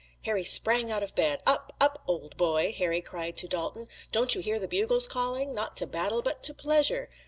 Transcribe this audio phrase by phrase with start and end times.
[0.23, 1.43] Harry sprang out of bed.
[1.45, 1.73] "Up!
[1.79, 2.01] up!
[2.07, 3.87] old boy!" Harry cried to Dalton.
[4.11, 5.53] "Don't you hear the bugles calling?
[5.53, 7.07] not to battle but to pleasure!